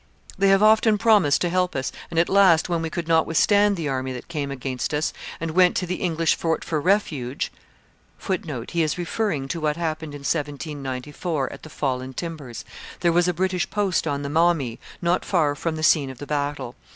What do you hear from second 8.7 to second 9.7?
He is referring to